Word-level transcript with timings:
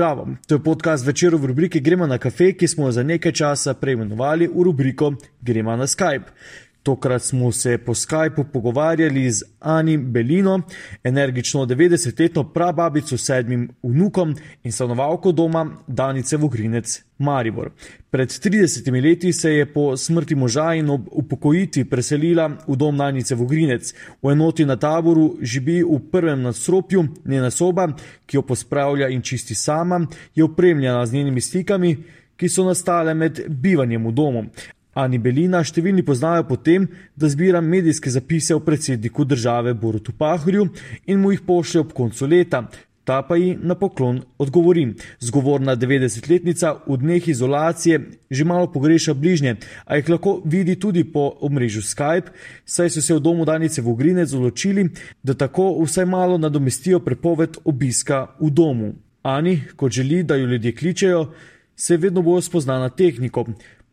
Zdravo, 0.00 0.28
to 0.46 0.54
je 0.54 0.62
podcast 0.62 1.06
večer 1.06 1.34
v 1.36 1.44
rubriki 1.44 1.80
Gremo 1.80 2.06
na 2.06 2.18
kafe, 2.18 2.52
ki 2.52 2.68
smo 2.68 2.86
jo 2.86 2.92
za 2.92 3.02
nekaj 3.02 3.32
časa 3.32 3.74
preimenovali 3.74 4.46
v 4.48 4.62
rubriko 4.64 5.12
Gremo 5.40 5.76
na 5.76 5.84
Skype. 5.84 6.32
Tokrat 6.82 7.22
smo 7.22 7.52
se 7.52 7.78
po 7.78 7.94
Skypu 7.94 8.44
pogovarjali 8.52 9.30
z 9.30 9.42
Ani 9.60 9.98
Belino, 9.98 10.60
energično 11.04 11.66
90-letno 11.66 12.44
prababico 12.52 13.18
s 13.18 13.26
sedmim 13.26 13.68
vnukom 13.82 14.34
in 14.64 14.72
stanovalko 14.72 15.32
doma 15.32 15.66
Danice 15.86 16.36
Vogrinec 16.36 17.02
Maribor. 17.18 17.70
Pred 18.10 18.28
30 18.28 19.02
leti 19.02 19.32
se 19.32 19.52
je 19.52 19.72
po 19.72 19.96
smrti 19.96 20.34
moža 20.34 20.74
in 20.74 20.90
ob 20.90 21.00
upokojitvi 21.12 21.84
preselila 21.84 22.48
v 22.68 22.76
dom 22.76 22.96
Danice 22.96 23.34
Vogrinec. 23.34 23.94
V 24.22 24.32
enoti 24.32 24.64
na 24.64 24.76
taboru 24.76 25.36
živi 25.42 25.82
v 25.84 26.00
prvem 26.12 26.42
nadstropju, 26.42 27.04
njena 27.24 27.50
soba, 27.50 27.88
ki 28.26 28.36
jo 28.36 28.42
pospravlja 28.42 29.08
in 29.08 29.22
čisti 29.22 29.54
sama, 29.54 30.06
je 30.34 30.44
opremljena 30.44 31.06
z 31.06 31.12
njenimi 31.12 31.40
slikami, 31.40 31.96
ki 32.36 32.48
so 32.48 32.64
nastale 32.64 33.14
med 33.14 33.44
bivanjem 33.48 34.06
v 34.06 34.12
domu. 34.12 34.44
Ani 34.94 35.18
Belina 35.22 35.62
številni 35.62 36.02
poznajo 36.02 36.48
po 36.48 36.56
tem, 36.58 36.88
da 37.14 37.28
zbira 37.30 37.60
medijske 37.62 38.10
zapise 38.10 38.56
o 38.56 38.62
predsedniku 38.64 39.24
države 39.24 39.74
Borutu 39.74 40.12
Pahorju 40.12 40.66
in 41.06 41.20
mu 41.20 41.30
jih 41.30 41.44
pošlje 41.46 41.84
ob 41.84 41.92
koncu 41.94 42.26
leta. 42.26 42.64
Ta 43.04 43.22
pa 43.22 43.36
ji 43.36 43.54
na 43.56 43.74
poklon 43.74 44.20
odgovori. 44.38 44.84
Zgovorna 45.24 45.76
90-letnica 45.76 46.72
v 46.86 46.98
dneh 47.00 47.28
izolacije 47.28 48.00
že 48.30 48.44
malo 48.44 48.68
pogreša 48.70 49.14
bližnje, 49.14 49.56
a 49.86 49.96
jih 49.96 50.10
lahko 50.10 50.42
vidi 50.44 50.76
tudi 50.76 51.04
po 51.04 51.32
omrežju 51.40 51.82
Skype, 51.82 52.34
saj 52.64 52.90
so 52.90 53.02
se 53.02 53.14
v 53.14 53.22
domu 53.22 53.44
Danice 53.44 53.82
Vogrinec 53.82 54.32
odločili, 54.32 54.90
da 55.22 55.34
tako 55.34 55.72
vsaj 55.82 56.06
malo 56.06 56.38
nadomestijo 56.38 57.00
prepoved 57.00 57.58
obiska 57.64 58.26
v 58.40 58.50
domu. 58.50 58.92
Ani, 59.22 59.62
kot 59.76 59.92
želi, 59.92 60.22
da 60.22 60.36
jo 60.36 60.46
ljudje 60.46 60.76
kličejo, 60.76 61.26
se 61.76 61.96
vedno 61.96 62.22
bolj 62.22 62.42
spozna 62.42 62.78
na 62.78 62.88
tehniko. 62.88 63.46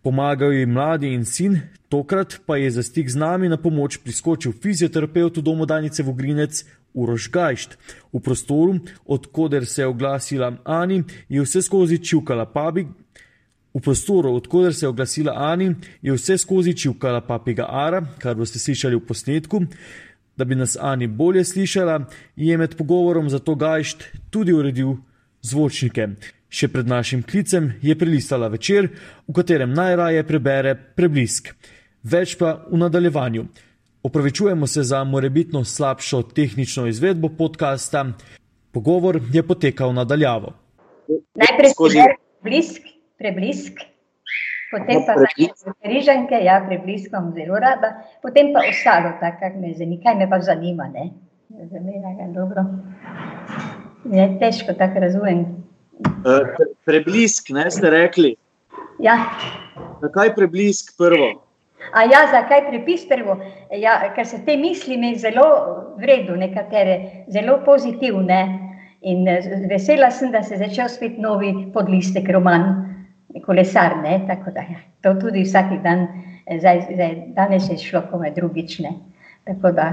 Pomagajo 0.07 0.51
ji 0.51 0.65
mladi 0.65 1.07
in 1.13 1.25
sin, 1.25 1.59
tokrat 1.89 2.39
pa 2.45 2.57
je 2.57 2.71
za 2.71 2.83
stik 2.83 3.09
z 3.09 3.15
nami 3.15 3.49
na 3.49 3.57
pomoč 3.57 3.97
priskočil 3.97 4.53
fizioterapeut 4.55 5.37
v 5.37 5.41
domu 5.43 5.65
Danice 5.65 6.03
Vogrinec 6.03 6.63
Uroš 6.93 7.27
Gajšt. 7.31 7.75
V 8.13 8.21
prostoru, 8.23 8.79
odkuder 9.05 9.65
se 9.65 9.81
je 9.81 9.87
oglasila 9.87 10.53
Ani, 10.63 11.03
je 11.29 11.43
vse 11.43 11.61
skozi 11.61 11.99
čivkala 11.99 12.45
pabi. 12.45 12.87
V 13.73 13.81
prostoru, 13.83 14.31
odkuder 14.35 14.73
se 14.73 14.85
je 14.85 14.89
oglasila 14.89 15.33
Ani, 15.35 15.75
je 16.01 16.13
vse 16.13 16.37
skozi 16.37 16.73
čivkala 16.73 17.21
papiga 17.21 17.67
Ara, 17.69 17.99
kar 18.19 18.35
boste 18.35 18.59
slišali 18.59 18.95
v 18.95 19.03
posnetku. 19.03 19.61
Da 20.37 20.45
bi 20.45 20.55
nas 20.55 20.77
Ani 20.79 21.07
bolje 21.07 21.43
slišala, 21.43 22.05
je 22.35 22.57
med 22.57 22.77
pogovorom 22.79 23.29
za 23.29 23.39
to 23.39 23.55
Gajšt 23.55 24.07
tudi 24.31 24.55
uredil 24.55 24.95
zvočnike. 25.41 26.07
Še 26.47 26.69
pred 26.71 26.87
našim 26.87 27.23
klicem 27.27 27.73
je 27.83 27.95
prelistala 27.99 28.47
večer, 28.47 28.87
v 29.27 29.33
katerem 29.35 29.73
najraje 29.75 30.23
prebere 30.23 30.75
preblisk. 30.75 31.51
Več 32.07 32.37
pa 32.39 32.53
v 32.71 32.79
nadaljevanju. 32.79 33.43
Opravičujemo 34.07 34.67
se 34.67 34.83
za 34.87 35.03
morebitno 35.03 35.63
slabšo 35.67 36.21
tehnično 36.31 36.85
izvedbo 36.87 37.29
podcasta. 37.35 38.05
Pogovor 38.71 39.19
je 39.33 39.43
potekal 39.43 39.91
nadaljavo. 39.93 40.53
Najprej 41.35 41.73
skozi 41.73 41.99
preblisk, 42.39 42.87
preblisk, 43.19 43.83
potem 44.71 45.03
pa 45.03 45.19
križanke, 45.83 46.39
ja, 46.47 46.61
prebliskom 46.67 47.33
zelo 47.35 47.59
rada, 47.59 47.91
potem 48.23 48.53
pa 48.55 48.63
ostalo, 48.69 49.17
tako 49.19 49.43
kak 49.43 49.59
me 49.59 49.73
zanima, 49.75 50.03
kaj 50.03 50.15
me 50.15 50.29
pa 50.31 50.39
zanima, 50.39 50.87
ne? 50.95 51.09
Zamera 51.71 52.15
ga 52.15 52.31
dobro. 52.31 52.63
Je 54.15 54.27
težko 54.39 54.79
tako 54.79 55.03
razumem. 55.03 55.66
Pre, 56.03 56.67
preblisk, 56.85 57.49
ne 57.49 57.69
ste 57.71 57.89
rekli. 57.89 58.35
Ja. 58.99 59.17
Zakaj 60.01 60.35
preblisk 60.35 60.97
prvo? 60.97 61.47
A 61.93 62.03
ja, 62.03 62.25
zakaj 62.31 62.67
prepis 62.69 63.05
prvo? 63.07 63.37
Ja, 63.71 63.99
ker 64.15 64.27
se 64.27 64.41
te 64.45 64.57
misli 64.57 64.97
mi 64.97 65.13
zelo 65.19 65.45
vredu, 66.01 66.35
nekatere 66.35 67.25
zelo 67.31 67.61
pozitivne. 67.65 68.41
In 69.07 69.27
vesela 69.69 70.09
sem, 70.11 70.31
da 70.33 70.41
se 70.43 70.55
je 70.55 70.65
začel 70.65 70.89
spet 70.89 71.19
novi 71.21 71.51
podlistek 71.73 72.29
roman, 72.33 72.65
kolesar, 73.45 73.99
ne, 74.01 74.17
tako 74.27 74.51
da 74.55 74.63
ja, 74.65 74.79
to 75.05 75.13
tudi 75.21 75.43
vsak 75.45 75.69
dan, 75.83 76.07
zdaj, 76.49 76.81
zdaj, 76.89 77.13
danes 77.37 77.69
je 77.69 77.77
šlo 77.77 78.01
kome 78.11 78.31
drugične. 78.35 78.95
Tako 79.45 79.71
da 79.77 79.91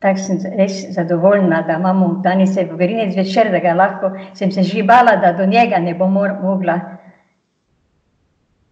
Tako 0.00 0.22
sem 0.24 0.38
res 0.56 0.78
zadovoljna, 0.96 1.60
da 1.68 1.76
imamo 1.76 2.06
danes 2.24 2.56
v 2.56 2.76
Grinec 2.76 3.16
večer, 3.16 3.50
da 3.52 3.58
ga 3.60 3.74
lahko, 3.76 4.10
sem 4.34 4.52
se 4.52 4.62
že 4.62 4.82
bala, 4.82 5.16
da 5.20 5.32
do 5.36 5.46
njega 5.46 5.78
ne 5.78 5.94
bom 5.94 6.12
mogla. 6.12 6.78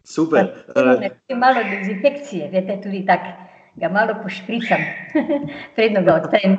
Super. 0.04 0.48
Uh, 0.72 1.36
malo 1.36 1.60
dezinfekcije, 1.68 2.48
veste, 2.48 2.78
tudi 2.82 3.04
tako, 3.06 3.47
ga 3.80 3.88
malo 3.88 4.14
pošpricam, 4.22 4.82
predno 5.76 6.02
ga 6.06 6.14
odtem. 6.22 6.56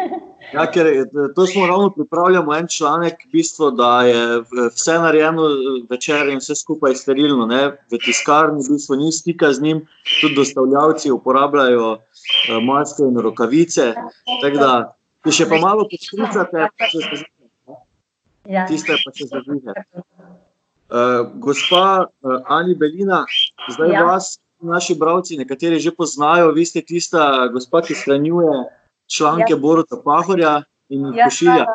ja, 0.56 0.64
ker 0.72 0.88
to 1.36 1.46
smo 1.46 1.66
ravno 1.66 1.90
pripravljamo 1.90 2.54
en 2.56 2.68
članek, 2.68 3.26
bistvo, 3.32 3.70
da 3.70 4.02
je 4.02 4.40
vse 4.74 4.98
narejeno 4.98 5.42
večer 5.90 6.28
in 6.28 6.40
vse 6.40 6.54
skupaj 6.54 6.94
sterilno. 6.94 7.46
Ne? 7.46 7.62
V 7.92 8.00
tiskarni 8.04 8.64
v 8.64 8.74
bistvu 8.74 8.96
ni 8.96 9.12
stika 9.12 9.52
z 9.52 9.62
njim, 9.62 9.84
tudi 10.20 10.34
dostavljavci 10.34 11.10
uporabljajo 11.10 11.96
maske 12.66 13.02
in 13.02 13.18
rokavice. 13.20 13.92
Tako 14.42 14.56
da, 14.58 14.72
če 15.24 15.38
še 15.42 15.48
pa 15.50 15.60
malo 15.62 15.88
poskušate, 15.90 16.68
če 16.78 16.90
se 16.92 17.02
zavihate. 17.22 17.80
Ja. 18.50 18.66
Tiste 18.66 18.96
pa 19.04 19.12
se 19.14 19.28
zavihate. 19.30 20.02
Uh, 20.92 21.24
gospa 21.40 22.04
uh, 22.04 22.40
Ani 22.52 22.74
Belina, 22.76 23.24
zdaj 23.72 23.94
Ja. 23.94 24.02
vas, 24.04 24.41
naši 24.62 24.94
bralci, 24.94 25.36
nekateri 25.36 25.80
že 25.80 25.90
poznajo, 25.90 26.52
vi 26.52 26.64
ste 26.66 26.82
tista 26.82 27.48
gospa, 27.52 27.82
ki 27.82 27.94
shranjuje 27.94 28.64
članke 29.06 29.52
Ja. 29.52 29.58
Boruta 29.58 29.96
Pahorja 30.04 30.62
in 30.88 31.06
jih 31.06 31.16
Ja, 31.16 31.24
pošilja. 31.24 31.66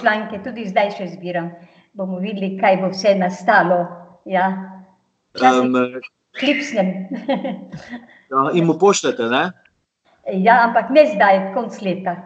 članke 0.00 0.40
tudi 0.44 0.68
zdaj 0.68 0.90
še 0.98 1.06
zbiram. 1.16 1.50
Bomo 1.92 2.18
videli, 2.18 2.58
kaj 2.60 2.76
bo 2.76 2.88
vse 2.92 3.14
nastalo. 3.18 3.86
Ja. 4.24 4.52
Včasih 5.34 5.62
Um, 5.64 5.74
klipsnem. 6.38 6.86
ja, 8.32 8.50
in 8.54 8.64
mu 8.64 8.78
pošljete, 8.78 9.22
ne? 9.22 9.52
ja, 10.32 10.68
ampak 10.68 10.90
ne 10.90 11.06
zdaj, 11.14 11.54
konc 11.54 11.80
leta. 11.82 12.16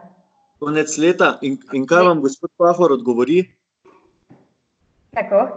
Konec 0.59 0.97
leta. 0.97 1.37
In, 1.41 1.57
in 1.73 1.87
kaj 1.87 2.03
vam 2.03 2.21
gospod 2.21 2.51
Pahor 2.57 2.91
odgovori? 2.91 3.43
Kako? 5.15 5.47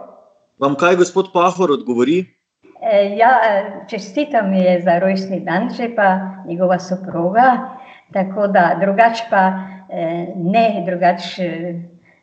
Vam 0.59 0.75
kaj 0.79 0.97
gospod 0.97 1.33
Pahor 1.35 1.71
odgovori? 1.71 2.36
E, 2.83 3.17
ja, 3.17 3.31
e, 3.45 3.53
čestitam 3.89 4.51
mi 4.51 4.61
je 4.65 4.81
za 4.81 4.99
rojstni 4.99 5.41
dan, 5.41 5.71
že 5.75 5.89
pa 5.97 6.21
njegova 6.47 6.79
soproga, 6.79 7.77
tako 8.13 8.47
da 8.47 8.77
drugač 8.81 9.23
pa 9.31 9.53
e, 9.91 10.27
ne, 10.37 10.83
drugač 10.87 11.39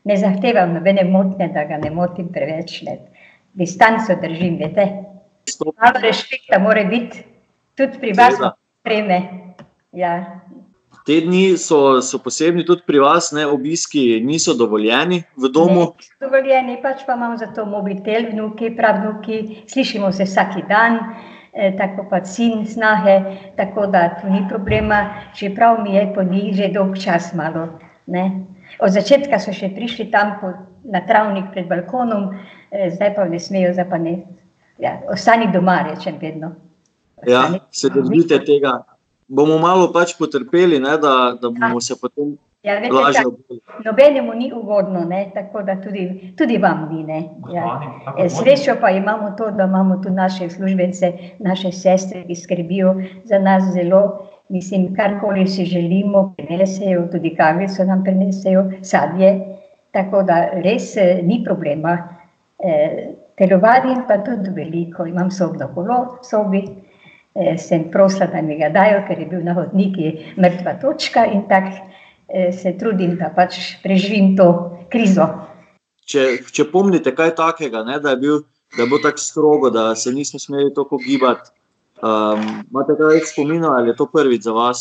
ne 0.03 0.17
zahtevam 0.17 0.73
nobene 0.73 1.03
motnje, 1.03 1.47
da 1.47 1.63
ga 1.63 1.77
ne 1.77 1.89
motim 1.89 2.31
preveč. 2.31 2.81
Ne. 2.81 2.97
Distanco 3.53 4.15
držim, 4.21 4.57
veste. 4.57 4.87
Malo 5.65 5.99
respekta 6.01 6.59
mora 6.59 6.83
biti, 6.83 7.23
tudi 7.75 7.99
pri 7.99 8.13
vas 8.17 8.39
spreme. 8.79 9.21
Ja, 9.91 10.41
Te 11.03 11.17
dni 11.21 11.57
so, 11.59 11.99
so 12.01 12.19
posebni 12.23 12.63
tudi 12.63 12.85
pri 12.87 13.01
vas, 13.03 13.31
ne, 13.35 13.43
obiski 13.47 14.21
niso 14.23 14.53
dovoljeni 14.55 15.23
v 15.35 15.49
domu. 15.51 15.81
Ne, 15.99 16.07
dovoljeni, 16.23 16.77
pač 16.81 17.03
pa 17.07 17.17
imam 17.19 17.35
za 17.37 17.49
to 17.51 17.65
mobitel, 17.67 18.29
vnuki, 18.31 18.69
pravnuki, 18.77 19.63
slišimo 19.67 20.11
se 20.15 20.23
vsak 20.23 20.61
dan, 20.69 20.95
eh, 21.51 21.73
tako 21.77 22.05
pa 22.09 22.21
sin, 22.25 22.63
snahe, 22.65 23.17
tako 23.57 23.87
da 23.91 24.05
tu 24.21 24.31
ni 24.31 24.45
problema, 24.49 25.01
čeprav 25.35 25.83
mi 25.83 25.95
je 25.95 26.05
po 26.15 26.23
njih 26.23 26.55
že 26.55 26.71
dolg 26.71 26.95
čas 27.03 27.33
malo. 27.33 27.67
Ne. 28.07 28.23
Od 28.79 28.95
začetka 28.95 29.39
so 29.39 29.51
še 29.51 29.73
prišli 29.75 30.07
tam 30.11 30.37
po, 30.39 30.53
na 30.87 31.03
travnik 31.07 31.51
pred 31.51 31.67
balkonom, 31.67 32.31
eh, 32.71 32.89
zdaj 32.95 33.15
pa 33.15 33.27
ne 33.27 33.39
smejo, 33.39 33.73
zdaj 33.73 33.89
pa 33.89 33.97
ne. 33.97 34.21
Ja, 34.79 35.01
ostani 35.11 35.51
doma, 35.51 35.83
rečem 35.83 36.15
vedno. 36.21 36.55
Ja, 37.27 37.43
Ostani 37.43 37.59
se 37.71 37.89
doma. 37.89 38.07
držite 38.07 38.39
tega. 38.45 38.92
Bomo 39.27 39.57
malo 39.57 39.91
pač 39.93 40.17
potrpeli, 40.17 40.79
ne, 40.79 40.97
da, 40.97 41.37
da 41.41 41.49
bomo 41.49 41.81
se 41.81 41.95
potem 42.01 42.37
Ja, 42.63 42.77
veste, 42.79 42.95
lažje 42.95 43.21
kaj, 43.21 43.25
obudili. 43.27 43.59
Nobenemu 43.85 44.33
ni 44.33 44.53
ugodno, 44.55 44.99
ne? 45.05 45.31
tako 45.33 45.61
da 45.67 45.75
tudi, 45.81 46.33
tudi 46.37 46.57
vam 46.57 46.87
ni. 46.91 47.03
ne. 47.03 47.17
Ja. 47.51 47.81
E, 48.17 48.29
Srečo 48.29 48.77
pa 48.81 48.89
imamo 48.89 49.31
to, 49.37 49.51
da 49.51 49.63
imamo 49.63 49.97
tu 50.03 50.09
naše 50.09 50.49
službence, 50.49 51.11
naše 51.39 51.71
sestre, 51.71 52.23
ki 52.27 52.35
skrbijo 52.35 52.95
za 53.23 53.39
nas 53.39 53.63
zelo. 53.73 54.29
Mislim, 54.49 54.93
karkoli 54.95 55.47
si 55.47 55.65
želimo, 55.65 56.33
prinesejo, 56.37 57.07
tudi 57.11 57.35
kavico 57.35 57.83
nam 57.83 58.03
prinesejo, 58.03 58.63
sadje. 58.81 59.39
Tako 59.91 60.23
da 60.23 60.49
res 60.63 60.95
eh, 60.97 61.19
ni 61.23 61.43
problema. 61.45 61.97
E, 62.59 63.11
telovadim 63.37 64.05
pa 64.07 64.17
tudi 64.23 64.49
veliko, 64.55 65.05
imam 65.05 65.31
sobno 65.31 65.67
kolo 65.75 66.17
sobi. 66.23 66.63
E, 67.33 67.57
sem 67.57 67.87
prosila, 67.89 68.27
da 68.29 68.41
mi 68.45 68.59
ga 68.59 68.69
dajo, 68.69 68.99
ker 69.07 69.17
je 69.19 69.25
bil 69.25 69.41
na 69.41 69.55
hodniku 69.57 70.11
mrtva 70.37 70.75
točka 70.81 71.25
in 71.25 71.47
tako 71.49 71.79
eh, 72.29 72.51
se 72.53 72.75
trudim, 72.77 73.15
da 73.17 73.31
pač 73.33 73.57
preživim 73.81 74.35
to 74.37 74.77
krizo. 74.93 75.25
če, 76.05 76.43
če 76.53 76.67
pomnite 76.69 77.13
kaj 77.15 77.33
takega, 77.39 77.81
ne, 77.87 77.99
da 77.99 78.13
je 78.13 78.21
bil. 78.21 78.43
Da 78.73 78.81
je 78.81 78.89
bilo 78.89 78.97
tako 79.03 79.21
strogo, 79.21 79.69
da 79.69 79.91
se 79.95 80.09
nismo 80.11 80.39
smeli 80.41 80.71
tako 80.73 80.97
gibati. 80.97 81.51
Um, 82.01 82.63
imate 82.71 82.95
kaj 82.97 83.19
spominov 83.29 83.75
ali 83.77 83.91
je 83.91 83.95
to 83.95 84.07
prvič 84.09 84.47
za 84.49 84.51
vas? 84.51 84.79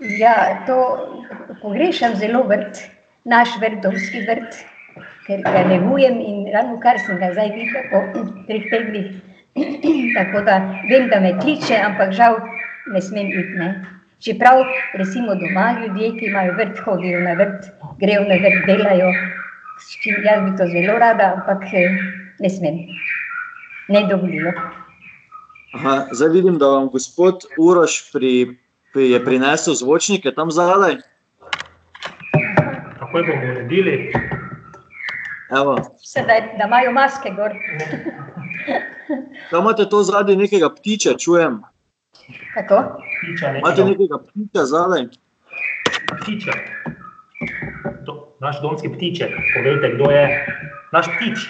Ja, 0.00 0.64
to 0.66 0.78
pogrešam 1.62 2.16
zelo 2.18 2.42
vrt, 2.50 2.82
naš 3.24 3.54
vrtovski 3.62 4.24
vrt, 4.26 4.58
ker 5.28 5.44
ga 5.46 5.62
negujem 5.70 6.18
in 6.20 6.42
ravno 6.52 6.80
kar 6.82 6.98
sem 7.06 7.22
ga 7.22 7.30
zdaj 7.32 7.54
videl 7.54 7.86
po 7.92 8.02
treh 8.50 8.66
tednih. 8.72 9.14
Tako 10.16 10.44
da 10.46 10.56
vem, 10.90 11.08
da 11.08 11.20
me 11.20 11.34
kliče, 11.40 11.76
ampak 11.86 12.12
žal 12.12 12.38
ne 12.92 13.02
smem 13.02 13.26
iti. 13.26 13.58
Ne. 13.58 13.68
Čeprav 14.24 14.64
recimo 14.94 15.34
doma 15.34 15.66
ljudje, 15.80 16.10
ki 16.18 16.26
imajo 16.26 16.54
vrt, 16.58 16.78
hodijo 16.84 17.20
na 17.20 17.34
vrt, 17.38 17.70
grejo 18.00 18.24
na 18.28 18.38
vrt, 18.40 18.66
delajo, 18.66 19.12
s 19.80 20.02
čim 20.02 20.16
jaz 20.24 20.42
bi 20.44 20.56
to 20.56 20.66
zelo 20.72 20.98
rada, 20.98 21.34
ampak 21.36 21.66
eh, 21.72 21.98
ne 22.40 22.50
smem, 22.50 22.78
ne 23.88 24.06
dovolijo. 24.08 24.52
Aha, 25.74 25.96
zdaj 26.12 26.28
vidim, 26.28 26.58
da 26.58 26.66
vam 26.66 26.88
gospod 26.88 27.44
Uroš 27.58 28.12
pri 28.12 28.54
je 28.94 29.24
prinesel 29.24 29.74
zvočnike 29.74 30.30
tam 30.30 30.50
zadaj. 30.50 30.96
Tako 32.98 33.12
bomo 33.12 33.52
uredili. 33.52 34.12
Sedaj, 36.02 36.40
da 36.58 36.64
imajo 36.64 36.92
maske 36.92 37.30
gor. 37.36 37.52
Kaj 39.50 39.60
imate 39.60 39.88
to 39.90 40.02
zadaj, 40.02 40.36
nekega 40.36 40.70
ptiča, 40.70 41.16
čujem? 41.18 41.62
Kako? 42.54 42.82
Ptiča, 43.18 43.56
imate 43.58 43.84
nekega 43.84 44.18
ptiča 44.18 44.64
zadaj? 44.64 45.06
Ptiča. 46.22 46.52
Do, 48.06 48.14
naš 48.40 48.60
domski 48.62 48.88
ptiček, 48.88 49.30
povejte, 49.56 49.94
kdo 49.94 50.10
je 50.10 50.24
naš 50.92 51.06
ptič. 51.16 51.48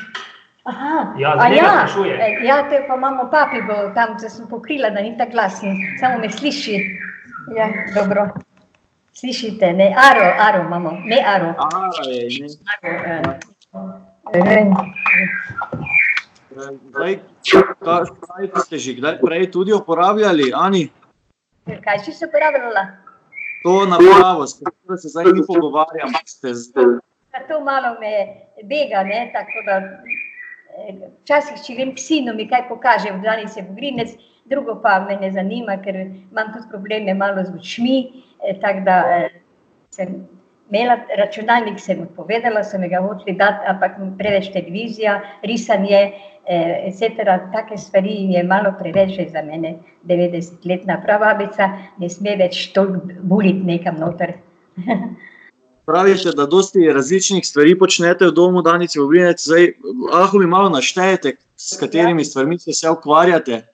Aha, 0.64 1.12
ja, 1.18 1.34
ja, 1.52 1.86
e, 2.20 2.46
ja, 2.46 2.62
te 2.70 2.84
pa 2.88 2.94
imamo 2.96 3.28
papi, 3.30 3.60
bo 3.68 3.74
tam 3.94 4.18
se 4.18 4.30
sem 4.30 4.46
pokrila, 4.48 4.90
da 4.90 5.00
ni 5.00 5.12
tako 5.18 5.32
glasen, 5.32 5.76
samo 6.00 6.18
me 6.18 6.30
sliši. 6.30 6.78
Ja, 7.56 7.68
dobro. 7.94 8.28
Slišite, 9.12 9.72
ne, 9.72 9.94
aro, 10.10 10.24
aro 10.40 10.62
imamo, 10.66 10.90
ne 11.04 11.18
aro. 11.26 11.52
Aro 11.58 12.08
je, 12.10 12.28
ne. 12.40 12.48
Aro, 12.72 13.34
Zdaj, 16.88 17.18
kaj 17.84 18.46
ste 18.64 18.78
že 18.78 18.92
kdaj 18.96 19.18
prej 19.20 19.50
tudi 19.52 19.72
uporabljali, 19.72 20.52
Ani? 20.56 20.88
Kaj 21.84 21.98
si 22.04 22.12
se 22.12 22.26
uporabljala? 22.26 23.04
To 23.64 23.86
napravo, 23.86 24.46
s 24.46 24.60
katero 24.60 24.96
se 24.96 25.08
zdaj 25.08 25.24
mi 25.24 25.42
pogovarjamo. 25.46 26.18
To 27.48 27.60
malo 27.60 27.96
me 28.00 28.12
bega, 28.64 29.02
ne, 29.02 29.30
tako 29.32 29.58
da 29.66 29.74
včasih, 31.22 31.60
če 31.66 31.74
vem 31.78 31.94
psino, 31.96 32.34
mi 32.34 32.48
kaj 32.48 32.68
pokaže, 32.68 33.12
v 33.12 33.22
dani 33.24 33.48
se 33.48 33.62
bogrinec, 33.62 34.14
drugo 34.44 34.76
pa 34.82 34.98
me 35.08 35.16
ne 35.20 35.30
zanima, 35.32 35.76
ker 35.84 35.96
imam 35.96 36.52
tudi 36.52 36.68
probleme 36.70 37.14
malo 37.14 37.44
z 37.44 37.54
očmi. 37.56 37.98
Eh, 38.44 38.56
tako 38.60 38.80
da 38.88 38.96
eh, 39.16 39.28
sem 39.90 40.24
imela 40.70 40.96
računalnik, 41.18 41.80
sem 41.80 42.00
odpovedala, 42.02 42.64
sem 42.64 42.88
ga 42.88 43.00
hotela 43.04 43.36
dati, 43.38 43.66
ampak 43.68 43.98
preveč 44.18 44.50
televizija, 44.52 45.20
risanje, 45.42 46.00
eh, 46.46 46.88
etc. 46.88 47.26
Take 47.52 47.78
stvari 47.78 48.32
je 48.32 48.42
malo 48.44 48.74
preveč 48.78 49.18
za 49.32 49.42
mene, 49.42 49.76
90-letna 50.04 51.02
pravabica, 51.04 51.70
ne 51.98 52.08
sme 52.08 52.36
več 52.36 52.72
toliko 52.72 53.20
buliti 53.22 53.62
nekam 53.64 54.00
noter. 54.00 54.34
Pravite, 55.84 56.32
da 56.32 56.46
dosti 56.46 56.92
različnih 56.92 57.44
stvari 57.46 57.78
počnete 57.78 58.26
v 58.26 58.32
domu, 58.32 58.62
danes 58.62 58.96
v 58.96 59.02
Obrinec. 59.04 59.42
Zdaj, 59.44 59.74
lahko 60.12 60.38
mi 60.40 60.46
malo 60.46 60.70
naštejete, 60.72 61.34
s 61.56 61.76
katerimi 61.76 62.24
ja. 62.24 62.24
stvarmi 62.24 62.58
se 62.58 62.90
ukvarjate. 62.90 63.73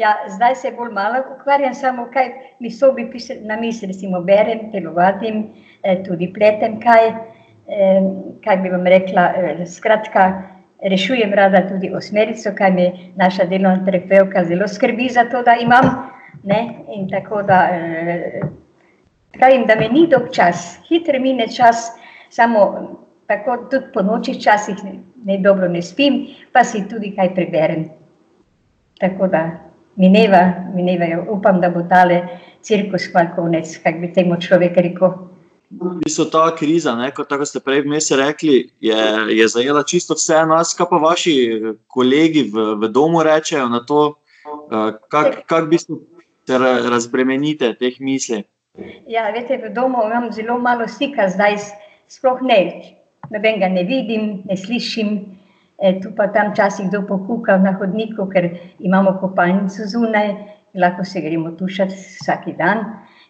Ja, 0.00 0.14
zdaj 0.28 0.54
se 0.54 0.70
bolj 0.76 0.92
malo 0.92 1.18
ukvarjam, 1.34 1.74
samo 1.74 2.06
kaj 2.12 2.30
mi 2.60 2.70
sobi 2.70 3.04
na 3.44 3.56
misli, 3.56 3.88
recimo 3.88 4.20
berem, 4.20 4.70
telovadim, 4.72 5.42
eh, 5.82 5.98
tudi 6.06 6.32
pletem 6.32 6.78
kaj, 6.80 7.08
eh, 7.08 8.00
kaj 8.44 8.56
bi 8.62 8.72
vam 8.72 8.86
rekla, 8.86 9.26
eh, 9.36 9.66
skratka, 9.66 10.42
rešujem 10.82 11.34
rada 11.34 11.68
tudi 11.68 11.92
osmerico, 11.94 12.54
kaj 12.56 12.70
mi 12.70 13.12
naša 13.16 13.44
delovna 13.44 13.84
terapevka 13.84 14.44
zelo 14.44 14.68
skrbi 14.68 15.08
za 15.08 15.24
to, 15.24 15.42
da 15.42 15.56
imam, 15.60 16.08
ne, 16.44 16.60
in 16.96 17.08
tako 17.08 17.42
da 17.42 17.68
pravim, 19.32 19.66
da 19.66 19.76
me 19.76 19.88
ni 19.88 20.06
dolg 20.06 20.32
čas, 20.32 20.78
hitro 20.88 21.20
mine 21.20 21.48
čas, 21.48 21.92
samo 22.30 22.66
tako 23.26 23.56
tudi 23.70 23.92
po 23.94 24.02
noči 24.02 24.32
včasih 24.32 24.76
ne 25.24 25.38
dobro 25.38 25.68
ne 25.68 25.82
spim, 25.82 26.26
pa 26.52 26.64
si 26.64 26.88
tudi 26.88 27.16
kaj 27.16 27.34
preberem. 27.34 27.90
Tako 29.00 29.26
da 29.26 29.69
mineva, 29.96 30.70
minevajo. 30.74 31.24
Upam, 31.34 31.60
da 31.60 31.70
bo 31.70 31.82
tale 31.88 32.22
cirkus 32.62 33.08
kval 33.10 33.32
konec, 33.36 33.72
kak 33.82 34.00
bi 34.00 34.12
temu 34.12 34.36
človek 34.40 34.76
rekel. 34.76 35.16
V 35.70 36.00
bistvu 36.02 36.26
ta 36.32 36.48
kriza, 36.58 36.96
ne, 36.98 37.12
kot 37.14 37.30
ste 37.46 37.60
prej 37.62 37.84
vmes 37.86 38.10
rekli, 38.10 38.72
je, 38.82 39.02
je 39.30 39.44
zajela 39.48 39.84
čisto 39.86 40.16
vse 40.18 40.42
nas, 40.50 40.74
kaj 40.74 40.88
pa 40.90 40.98
vaši 40.98 41.34
kolegi 41.86 42.42
v, 42.50 42.74
v 42.74 42.90
domu 42.90 43.22
rečejo 43.22 43.68
na 43.70 43.78
to, 43.86 44.18
uh, 44.42 44.98
kako 45.06 45.46
kak 45.46 45.68
bistvu 45.70 46.02
se 46.46 46.58
razbremenite 46.90 47.74
teh 47.78 48.00
misli. 48.00 48.42
Ja, 49.06 49.30
veste, 49.30 49.58
v 49.62 49.70
domu 49.74 50.02
imam 50.06 50.32
zelo 50.34 50.58
malo 50.58 50.88
stika, 50.88 51.28
zdaj 51.30 51.58
sploh 52.10 52.42
ne. 52.42 52.60
Noben 53.30 53.60
ga 53.62 53.68
ne 53.70 53.84
vidim, 53.86 54.42
ne 54.50 54.56
slišim, 54.58 55.38
E, 55.80 56.00
tu 56.00 56.12
pa 56.12 56.28
tam 56.28 56.52
včasih 56.52 56.88
kdo 56.88 57.06
pokuka 57.08 57.56
na 57.56 57.72
hodniku, 57.72 58.28
ker 58.28 58.50
imamo 58.78 59.16
kopalnico 59.20 59.86
zunaj, 59.88 60.34
lahko 60.76 61.04
se 61.04 61.20
gremo 61.20 61.50
tušati 61.56 61.94
vsak 61.94 62.44
dan 62.58 62.84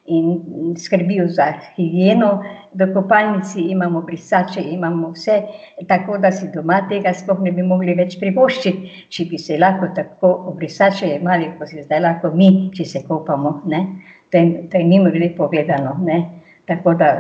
in 0.07 0.75
skrbijo 0.77 1.29
za 1.29 1.53
higieno. 1.77 2.43
V 2.75 2.87
kopalnici 2.95 3.61
imamo 3.71 4.03
brisače, 4.03 4.61
imamo 4.61 5.11
vse, 5.11 5.43
tako 5.89 6.19
da 6.19 6.33
si 6.33 6.51
doma 6.55 6.81
tega 6.89 7.15
sploh 7.15 7.39
ne 7.41 7.53
bi 7.53 7.63
mogli 7.63 7.95
več 7.95 8.19
privoščiti, 8.19 9.07
če 9.09 9.25
bi 9.31 9.39
se 9.39 9.59
lahko 9.59 9.93
tako 9.95 10.33
obrisače 10.51 11.15
imeli, 11.17 11.53
kot 11.59 11.71
se 11.71 11.83
zdaj 11.87 12.01
lahko 12.01 12.35
mi, 12.35 12.71
če 12.75 12.85
se 12.85 13.05
kopamo. 13.07 13.61
Ne? 13.71 13.85
To 14.31 14.39
je, 14.39 14.67
je 14.73 14.85
njim 14.85 15.11
bilo 15.11 15.31
povedano. 15.37 15.97
Ne? 16.03 16.23
Tako 16.67 16.95
da 16.95 17.13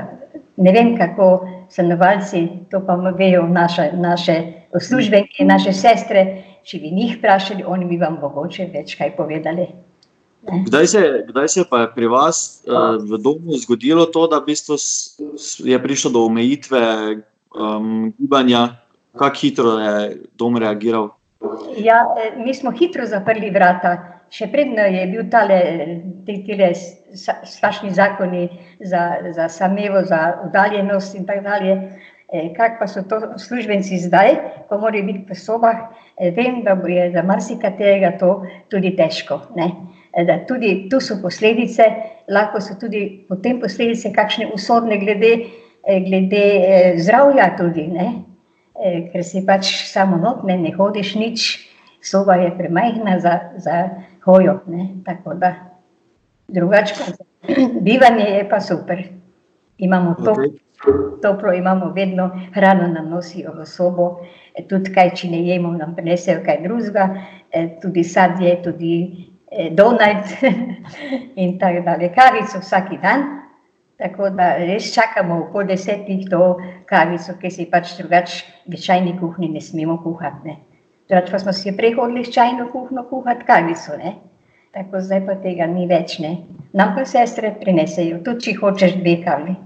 ne 0.57 0.73
vem, 0.73 0.97
kako 0.99 1.47
stanovalci 1.69 2.49
to 2.71 2.83
pa 2.87 2.95
vejo 2.95 3.47
naše. 3.47 3.93
naše 3.95 4.60
uslužbenke, 4.77 5.45
naše 5.45 5.73
sestre, 5.73 6.25
če 6.65 6.79
bi 6.79 6.91
njih 6.95 7.17
vprašali, 7.19 7.65
oni 7.67 7.89
bi 7.91 7.99
vam 8.01 8.19
mogoče 8.23 8.69
več 8.75 8.97
kaj 8.99 9.15
povedali. 9.17 9.69
Kdaj 10.67 10.87
se, 10.87 11.01
kdaj 11.29 11.49
se 11.49 11.65
pa 11.69 11.83
je 11.83 11.89
pri 11.95 12.09
vas 12.09 12.63
uh, 12.65 12.97
v 12.97 13.19
domu 13.21 13.59
zgodilo 13.61 14.07
to, 14.09 14.25
da 14.27 14.41
je 14.41 15.83
prišlo 15.83 16.11
do 16.11 16.25
omejitve 16.25 16.81
um, 17.53 18.13
gibanja, 18.19 18.81
kako 19.19 19.37
hitro 19.37 19.75
je 19.79 20.17
dom 20.39 20.57
reagiral? 20.57 21.11
Ja, 21.77 22.05
eh, 22.17 22.33
mi 22.37 22.55
smo 22.55 22.71
hitro 22.73 23.07
zaprli 23.07 23.51
vrata. 23.51 24.21
Še 24.31 24.47
predno 24.53 24.85
je 24.87 25.07
bil 25.11 25.25
tale, 25.31 25.59
te, 26.27 26.37
te 26.47 26.69
strašni 27.45 27.91
zakoni 27.91 28.45
za, 28.79 29.19
za 29.35 29.49
samevo, 29.49 30.05
za 30.07 30.39
udaljenost 30.47 31.17
in 31.19 31.27
tako 31.27 31.49
dalje. 31.49 31.75
Eh, 32.33 32.53
kaj 32.55 32.79
pa 32.79 32.87
so 32.87 33.03
to 33.03 33.19
službenci 33.39 33.99
zdaj, 33.99 34.37
ko 34.69 34.79
morajo 34.79 35.03
biti 35.03 35.27
v 35.27 35.35
sobah, 35.35 35.91
eh, 36.15 36.31
vem, 36.31 36.63
da 36.63 36.79
je 36.87 37.11
za 37.11 37.23
marsikaterega 37.23 38.19
to 38.19 38.47
tudi 38.71 38.95
težko. 38.97 39.41
Ne? 39.57 39.73
Eh, 40.15 40.25
da 40.25 40.39
tudi 40.47 40.87
tu 40.91 41.01
so 41.01 41.19
posledice, 41.23 41.83
lahko 42.29 42.61
so 42.61 42.79
tudi 42.79 43.27
potem 43.29 43.61
posledice, 43.61 44.13
kakšne 44.15 44.47
usodne, 44.55 44.99
glede, 44.99 45.51
glede 45.83 46.45
zdravja, 47.03 47.57
tudi, 47.59 47.91
ker 49.13 49.25
si 49.25 49.43
pač 49.47 49.91
samo 49.91 50.17
notne, 50.17 50.57
ne 50.57 50.71
hodiš 50.71 51.15
nič, 51.15 51.67
soba 52.03 52.37
je 52.37 52.51
premajhna 52.59 53.19
za, 53.19 53.41
za 53.57 53.89
hojo. 54.25 54.61
Tako 55.05 55.35
da 55.35 55.55
drugače, 56.49 56.95
bivanje 57.87 58.25
je 58.39 58.49
pa 58.49 58.61
super. 58.61 59.20
Imamo 59.81 60.15
to. 60.25 60.37
Okay 60.37 60.59
toplo 61.23 61.53
imamo, 61.53 61.93
vedno 61.93 62.31
hrano 62.55 62.89
nam 62.89 63.11
nosijo 63.11 63.53
v 63.53 63.67
sobo, 63.67 64.21
e, 64.55 64.65
tudi 64.69 64.93
kaj, 64.95 65.13
če 65.15 65.29
ne 65.31 65.43
jemo, 65.45 65.73
nam 65.77 65.95
prinesejo 65.95 66.41
kaj 66.45 66.63
drugega, 66.65 67.09
e, 67.53 67.67
tudi 67.83 68.05
sadje, 68.05 68.57
tudi 68.65 68.95
e, 69.51 69.69
donajt 69.77 70.41
in 71.43 71.59
tako 71.59 71.85
dalje. 71.85 72.11
Kavico 72.17 72.63
vsak 72.65 72.95
dan, 73.03 73.27
tako 74.01 74.31
da 74.31 74.55
res 74.57 74.93
čakamo 74.95 75.43
v 75.43 75.53
pol 75.53 75.69
desetih 75.69 76.25
to 76.31 76.57
kavico, 76.89 77.37
ki 77.37 77.51
si 77.51 77.69
pač 77.71 77.95
drugače 77.99 78.43
v 78.73 78.81
čajni 78.81 79.17
kuhni 79.21 79.53
ne 79.53 79.61
smemo 79.61 80.01
kuhati. 80.03 80.57
Drugače 81.09 81.33
pa 81.33 81.39
smo 81.45 81.53
si 81.53 81.77
prehodili 81.77 82.25
s 82.25 82.33
čajno 82.33 82.71
kuhno 82.73 83.05
kuhati 83.11 83.45
kavico. 83.45 84.01
Ne? 84.01 84.17
Tako 84.73 85.01
zdaj 85.03 85.27
pa 85.27 85.35
tega 85.43 85.67
ni 85.67 85.89
več. 85.91 86.21
Ne? 86.23 86.39
Nam 86.73 86.95
pa 86.95 87.05
sestre 87.05 87.51
prinesejo, 87.61 88.23
tudi 88.25 88.49
če 88.49 88.61
hočeš 88.63 88.97
dve 89.03 89.19
kavi. 89.25 89.57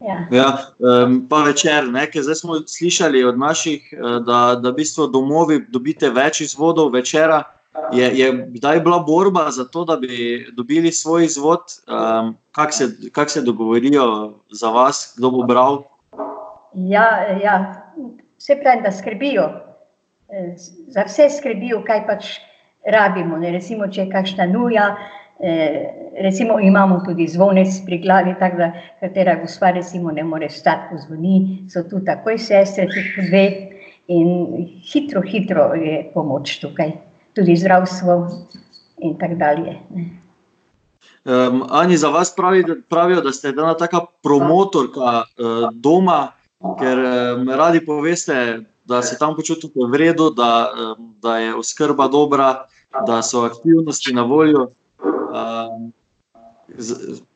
Ja. 0.00 0.26
Ja, 0.30 0.58
um, 0.78 1.26
pa 1.30 1.42
večer, 1.42 1.88
nekaj 1.90 2.22
zdaj 2.22 2.34
smo 2.34 2.54
slišali 2.66 3.24
od 3.24 3.38
naših, 3.38 3.94
da, 4.26 4.54
da 4.62 4.70
v 4.70 4.74
bistvu 4.76 5.08
domovi 5.10 5.64
dobite 5.68 6.10
več 6.10 6.40
izvodov 6.40 6.92
večera. 6.94 7.42
Je, 7.92 8.06
je 8.18 8.30
kdaj 8.58 8.80
bila 8.80 8.98
borba 9.06 9.50
za 9.50 9.64
to, 9.64 9.84
da 9.84 9.96
bi 9.96 10.46
dobili 10.56 10.92
svoj 10.92 11.24
izvod, 11.24 11.60
um, 11.86 12.36
kako 12.52 12.72
se, 12.72 12.88
kak 13.12 13.30
se 13.30 13.42
dogovorijo 13.42 14.34
za 14.50 14.70
vas, 14.70 15.14
kdo 15.18 15.30
bo 15.30 15.42
bral? 15.42 15.82
Ja, 16.74 17.06
ja. 17.42 17.58
vse 18.38 18.58
pravi, 18.62 18.82
da 18.82 18.92
skrbijo. 18.92 19.50
Za 20.88 21.06
vse 21.06 21.30
skrbijo, 21.38 21.82
kaj 21.86 22.06
pač 22.06 22.26
rabimo. 22.86 23.36
Ne? 23.36 23.50
Recimo, 23.52 23.86
če 23.90 24.06
je 24.06 24.10
kakšna 24.12 24.46
nuja, 24.46 24.92
Eh, 24.94 25.17
recimo 26.22 26.58
imamo 26.60 27.00
tudi 27.06 27.28
zvonec 27.28 27.68
pri 27.86 27.98
glavi, 27.98 28.34
tako 28.38 28.56
da 28.56 28.72
katera 29.00 29.36
gospa 29.40 29.70
recimo 29.70 30.10
ne 30.10 30.24
more 30.24 30.50
stati, 30.50 30.88
ko 30.90 30.96
zvoni, 31.06 31.66
so 31.70 31.82
tu 31.82 32.00
takoj 32.04 32.38
sestre, 32.38 32.86
tudi 32.86 33.28
dve 33.28 33.44
in 34.08 34.28
hitro, 34.92 35.22
hitro 35.22 35.74
je 35.74 36.10
pomoč 36.14 36.58
tukaj, 36.60 36.92
tudi 37.34 37.56
zdravstvo 37.56 38.16
in 38.98 39.18
tako 39.18 39.34
dalje. 39.34 39.76
Um, 41.24 41.62
Ani 41.70 41.96
za 41.96 42.08
vas 42.08 42.34
pravi, 42.36 42.64
pravijo, 42.88 43.20
da 43.20 43.32
ste 43.32 43.48
ena 43.48 43.76
taka 43.76 44.00
promotorka 44.22 45.22
uh, 45.22 45.68
doma, 45.72 46.32
ker 46.80 46.98
um, 46.98 47.50
radi 47.50 47.84
poveste, 47.86 48.60
da 48.84 49.02
se 49.02 49.18
tam 49.18 49.36
počutite 49.36 49.86
v 49.92 49.96
redu, 49.96 50.30
da, 50.30 50.72
um, 50.72 51.14
da 51.22 51.38
je 51.38 51.54
oskrba 51.54 52.08
dobra, 52.08 52.66
da 53.06 53.22
so 53.22 53.44
aktivnosti 53.44 54.12
na 54.12 54.22
voljo. 54.22 54.70
Um, 55.28 55.92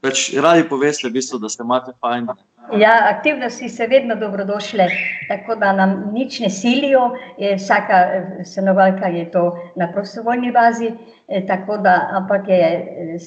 Pač 0.05 0.29
radi 0.37 0.69
poveste, 0.69 1.09
v 1.09 1.17
bistvu, 1.17 1.41
da 1.41 1.49
ste 1.49 1.65
imate 1.65 1.95
fajn. 2.05 2.29
Ja, 2.77 2.93
aktivnosti 3.09 3.69
so 3.73 3.87
vedno 3.89 4.15
dobrodošle, 4.21 4.87
tako 5.29 5.57
da 5.57 5.73
nam 5.73 6.13
nič 6.13 6.39
ne 6.45 6.51
silijo. 6.53 7.17
Je, 7.41 7.57
vsaka 7.57 7.97
stanovalka 8.45 9.09
je 9.09 9.25
to 9.33 9.57
na 9.77 9.89
prostovoljni 9.93 10.53
bazi, 10.53 10.93
eh, 11.29 11.47
tako 11.49 11.81
da 11.81 11.97
ampak 12.13 12.49
je, 12.49 12.61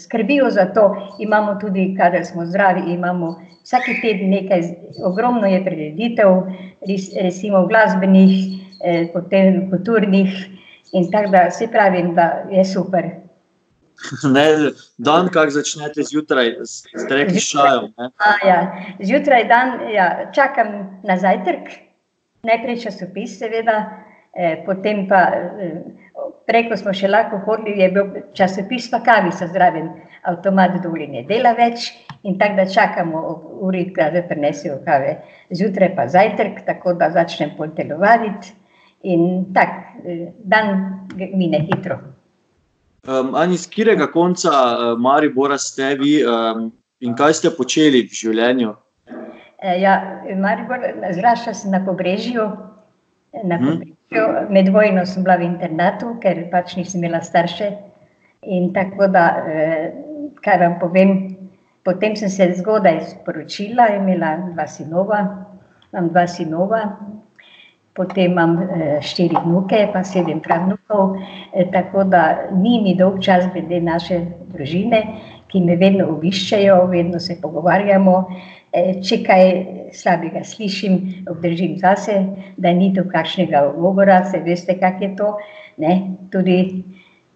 skrbijo 0.03 0.49
za 0.49 0.69
to. 0.77 0.85
Imamo 1.19 1.57
tudi, 1.61 1.95
kadar 1.97 2.25
smo 2.25 2.45
zdravi, 2.45 2.93
imamo 2.93 3.35
vsak 3.63 3.89
teden 4.01 4.29
nekaj, 4.29 4.61
ogromno 5.03 5.47
je 5.47 5.65
prireditev, 5.65 6.45
recimo 7.21 7.65
glasbenih, 7.67 8.31
eh, 8.83 9.07
potem 9.13 9.69
kulturnih 9.69 10.31
in 10.93 11.11
tako 11.11 11.31
da 11.31 11.51
se 11.51 11.67
pravim, 11.67 12.13
da 12.15 12.45
je 12.51 12.65
super. 12.65 13.24
Ne, 14.35 14.45
dan, 14.97 15.29
kako 15.33 15.49
začnete 15.49 16.03
zjutraj, 16.03 16.55
ste 16.65 17.15
rekli 17.15 17.39
šajo. 17.39 17.89
Ja. 18.45 18.59
Zjutraj 18.99 19.47
dan, 19.47 19.79
ja, 19.93 20.31
čakam 20.35 20.99
na 21.03 21.17
zajtrk, 21.17 21.69
najprej 22.43 22.81
časopis, 22.85 23.37
seveda, 23.39 23.77
eh, 24.35 24.63
potem 24.65 25.07
pa 25.07 25.21
eh, 25.33 25.79
preko 26.47 26.77
smo 26.77 26.93
še 26.93 27.09
lahko 27.09 27.39
hodili, 27.45 27.81
je 27.81 27.91
bil 27.93 28.19
časopis, 28.37 28.89
pa 28.91 29.01
kavica 29.05 29.47
zraven, 29.51 29.89
avtomat 30.25 30.79
dolje 30.83 31.07
ne 31.11 31.23
dela 31.27 31.53
več 31.57 31.91
in 32.25 32.39
tako 32.39 32.61
da 32.61 32.65
čakamo 32.73 33.21
uri, 33.67 33.85
da 33.95 34.09
se 34.13 34.25
prenesijo 34.29 34.79
kave. 34.85 35.17
Zjutraj 35.53 35.93
pa 35.97 36.07
zajtrk, 36.09 36.63
tako 36.65 36.95
da 36.97 37.11
začnem 37.13 37.53
poltelovati 37.57 38.53
in 39.05 39.53
tak, 39.53 39.97
eh, 40.05 40.31
dan 40.43 41.07
mine 41.15 41.65
hitro. 41.69 42.14
Um, 43.05 43.35
Ani, 43.35 43.57
z 43.57 43.69
katerega 43.69 44.07
konca 44.11 44.49
uh, 44.49 44.99
Maribora 44.99 45.57
ste 45.57 45.93
vi 45.99 46.23
um, 46.25 46.71
in 46.99 47.13
kaj 47.13 47.37
ste 47.37 47.51
počeli 47.53 48.01
v 48.09 48.17
življenju? 48.17 48.71
E, 49.61 49.75
ja, 49.81 50.21
Maribor, 50.41 50.81
zrašla 51.13 51.53
sem 51.53 51.73
na 51.73 51.83
pobrežju. 51.85 52.47
Na 53.45 53.59
hmm. 53.61 53.67
pobrežju. 53.67 53.95
Med 54.49 54.69
vojno 54.73 55.05
sem 55.05 55.25
bila 55.25 55.37
v 55.37 55.49
internatu, 55.49 56.15
ker 56.21 56.47
pač 56.51 56.75
nisem 56.77 57.03
imela 57.03 57.21
starše. 57.25 57.73
In 58.45 58.71
tako 58.73 59.07
da, 59.09 59.25
eh, 59.49 59.93
kaj 60.45 60.59
vam 60.61 60.77
povem, 60.79 61.11
potem 61.85 62.15
sem 62.15 62.29
se 62.29 62.53
zgodaj 62.57 63.01
sporočila, 63.09 63.87
imela 63.97 64.37
dva 64.53 64.67
sinova, 64.69 65.21
imam 65.93 66.09
dva 66.09 66.27
sinova, 66.27 66.81
potem 67.95 68.31
imam 68.31 68.57
eh, 68.59 68.99
štiri 69.01 69.37
vnuke, 69.45 69.87
pa 69.93 70.03
sedem 70.03 70.41
pravnukov, 70.43 71.15
eh, 71.53 71.65
tako 71.71 72.03
da 72.03 72.51
ni 72.51 72.81
mi 72.83 72.95
dolg 72.95 73.21
čas 73.23 73.47
glede 73.53 73.79
naše 73.81 74.19
družine, 74.51 75.01
ki 75.47 75.61
me 75.63 75.77
vedno 75.79 76.09
obiščejo, 76.17 76.85
vedno 76.91 77.19
se 77.19 77.37
pogovarjamo. 77.41 78.17
Eh, 78.75 78.97
če 78.99 79.21
kaj 79.23 79.45
slabega 79.95 80.43
slišim, 80.43 80.97
obdržim 81.31 81.77
zase, 81.79 82.17
da 82.59 82.73
ni 82.75 82.91
to 82.95 83.05
kakšnega 83.07 83.61
govora, 83.77 84.19
se 84.27 84.41
veste, 84.43 84.75
kak 84.79 84.99
je 85.01 85.13
to. 85.15 85.31
Ne? 85.79 85.93
Tudi 86.31 86.57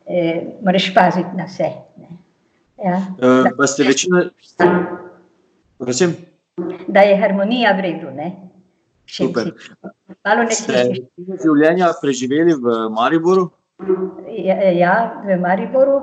eh, 0.03 0.41
moraš 0.65 0.89
paziti 0.95 1.39
na 1.39 1.47
vse. 1.47 1.71
Ja. 2.79 2.99
Uh, 3.19 3.65
ste 3.67 3.83
večina, 3.83 4.29
prosim? 5.79 6.15
Da 6.87 7.03
je 7.07 7.17
harmonija 7.19 7.73
v 7.75 7.83
redu. 7.87 8.11
Ne? 8.15 8.48
Super. 9.09 9.53
Ste 10.53 10.83
življenja 11.41 11.89
preživeli 12.01 12.55
v 12.61 12.77
Mariboru? 12.93 13.49
Ja, 14.29 14.59
ja, 14.75 14.95
v 15.25 15.37
Mariboru. 15.41 15.99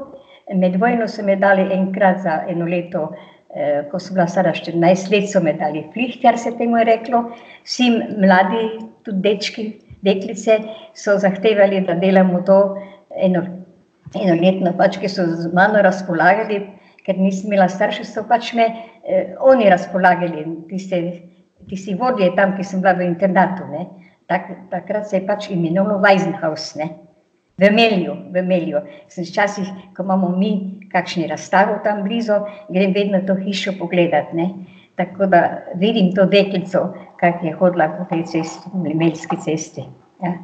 Med 0.55 0.79
vojno 0.81 1.09
so 1.11 1.25
me 1.27 1.37
dali 1.39 1.67
enkrat 1.75 2.23
za 2.23 2.41
eno 2.51 2.67
leto, 2.71 3.09
eh, 3.55 3.83
ko 3.91 3.99
sem 3.99 4.15
bila 4.15 4.27
stara 4.31 4.53
14 4.55 5.11
let, 5.11 5.29
so 5.31 5.43
me 5.43 5.53
dali 5.59 5.85
flihtar, 5.95 6.39
se 6.39 6.53
temu 6.59 6.79
je 6.79 6.85
reklo. 6.91 7.23
Vsi 7.67 7.91
mladi, 8.23 8.65
tudi 9.05 9.23
dečki, 9.27 9.67
deklice, 10.07 10.59
so 10.95 11.19
zahtevali, 11.19 11.83
da 11.87 11.99
delamo 11.99 12.43
to 12.47 12.59
eno, 13.17 13.43
eno 14.15 14.35
letno, 14.41 14.73
pač, 14.79 15.01
ki 15.03 15.11
so 15.11 15.27
z 15.27 15.51
mano 15.55 15.83
razpolagali, 15.83 16.63
ker 17.07 17.19
nisem 17.19 17.51
imela 17.51 17.69
staršev, 17.71 18.07
so 18.07 18.27
pač 18.27 18.53
me 18.55 18.67
eh, 18.71 19.35
oni 19.43 19.71
razpolagali, 19.71 20.47
tiste 20.71 21.03
ki 21.69 21.77
si 21.77 21.95
vodje 21.95 22.31
tam, 22.37 22.57
ki 22.57 22.65
sem 22.65 22.81
bila 22.81 22.95
v 22.95 23.09
internatu. 23.09 23.65
Tak, 24.27 24.71
takrat 24.71 25.09
se 25.09 25.17
je 25.17 25.27
pač 25.27 25.51
imenovalo 25.51 26.03
Weisenhaus, 26.03 26.75
ne? 26.77 27.07
v 27.59 27.71
Melju. 27.73 28.15
V 28.33 28.43
Melju. 28.43 28.81
Sem 29.09 29.25
včasih, 29.25 29.69
ko 29.97 30.05
imamo 30.05 30.37
mi 30.37 30.81
kakšni 30.93 31.27
razstavo 31.27 31.81
tam 31.85 32.05
blizu, 32.05 32.45
grem 32.69 32.93
vedno 32.93 33.21
to 33.27 33.35
hišo 33.35 33.77
pogledati. 33.79 34.37
Ne? 34.37 34.51
Tako 34.97 35.27
da 35.27 35.65
vidim 35.75 36.15
to 36.15 36.27
deklico, 36.27 36.95
kak 37.21 37.45
je 37.45 37.53
hodila 37.53 37.89
po 37.97 38.05
tej 38.09 38.25
cesti, 38.25 38.71
Meljski 38.73 39.37
cesti. 39.45 39.85
Ja. 40.23 40.37